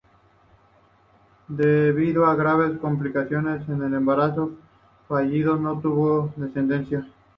[1.47, 4.49] Debido a graves complicaciones en embarazos
[5.07, 7.07] fallidos no tuvo descendencia.